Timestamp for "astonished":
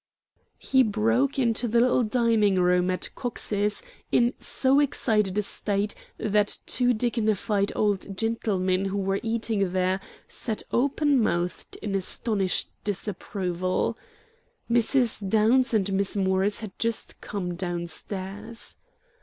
11.93-12.71